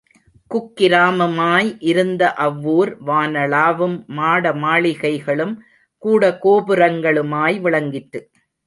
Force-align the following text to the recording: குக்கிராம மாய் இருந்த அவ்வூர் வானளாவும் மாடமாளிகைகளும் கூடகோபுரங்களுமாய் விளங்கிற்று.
குக்கிராம 0.51 1.27
மாய் 1.35 1.69
இருந்த 1.81 2.23
அவ்வூர் 2.45 2.91
வானளாவும் 3.05 3.95
மாடமாளிகைகளும் 4.17 5.55
கூடகோபுரங்களுமாய் 6.03 7.59
விளங்கிற்று. 7.59 8.21